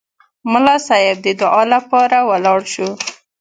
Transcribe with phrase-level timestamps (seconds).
[0.51, 2.89] ملا صیب د دعا لپاره ولاړ شو.